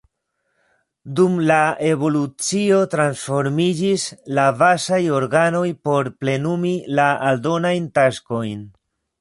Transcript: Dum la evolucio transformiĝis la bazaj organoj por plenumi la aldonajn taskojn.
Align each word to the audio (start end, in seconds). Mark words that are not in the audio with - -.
Dum 1.17 1.35
la 1.49 1.57
evolucio 1.89 2.79
transformiĝis 2.95 4.07
la 4.39 4.47
bazaj 4.63 5.01
organoj 5.19 5.65
por 5.91 6.11
plenumi 6.23 6.75
la 7.01 7.09
aldonajn 7.35 7.91
taskojn. 8.01 8.67